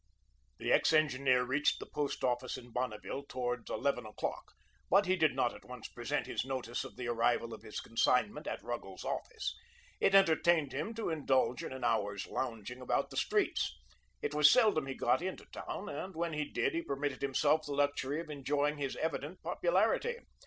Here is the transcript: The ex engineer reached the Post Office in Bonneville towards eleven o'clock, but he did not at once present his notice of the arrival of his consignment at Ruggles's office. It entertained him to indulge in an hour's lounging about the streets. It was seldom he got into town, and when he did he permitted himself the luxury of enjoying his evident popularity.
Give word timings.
The 0.57 0.71
ex 0.71 0.93
engineer 0.93 1.43
reached 1.43 1.77
the 1.77 1.85
Post 1.85 2.23
Office 2.23 2.57
in 2.57 2.71
Bonneville 2.71 3.21
towards 3.29 3.69
eleven 3.69 4.03
o'clock, 4.07 4.53
but 4.89 5.05
he 5.05 5.15
did 5.15 5.35
not 5.35 5.53
at 5.53 5.63
once 5.63 5.87
present 5.89 6.25
his 6.25 6.43
notice 6.43 6.83
of 6.83 6.95
the 6.95 7.07
arrival 7.07 7.53
of 7.53 7.61
his 7.61 7.79
consignment 7.79 8.47
at 8.47 8.63
Ruggles's 8.63 9.05
office. 9.05 9.55
It 9.99 10.15
entertained 10.15 10.73
him 10.73 10.95
to 10.95 11.11
indulge 11.11 11.63
in 11.63 11.71
an 11.71 11.83
hour's 11.83 12.25
lounging 12.25 12.81
about 12.81 13.11
the 13.11 13.15
streets. 13.17 13.77
It 14.23 14.33
was 14.33 14.49
seldom 14.49 14.87
he 14.87 14.95
got 14.95 15.21
into 15.21 15.45
town, 15.53 15.87
and 15.87 16.15
when 16.15 16.33
he 16.33 16.45
did 16.45 16.73
he 16.73 16.81
permitted 16.81 17.21
himself 17.21 17.67
the 17.67 17.73
luxury 17.73 18.19
of 18.21 18.31
enjoying 18.31 18.77
his 18.79 18.95
evident 18.95 19.43
popularity. 19.43 20.15